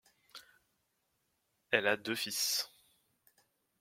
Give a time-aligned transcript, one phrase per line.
[1.69, 2.71] Elle a deux fils.